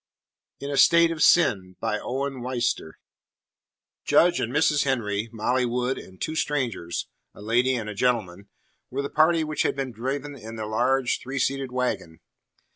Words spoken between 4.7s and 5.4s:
Henry,